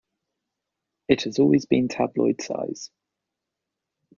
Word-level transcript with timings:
It 1.09 1.21
has 1.25 1.37
always 1.37 1.67
been 1.67 1.87
tabloid-size. 1.87 2.89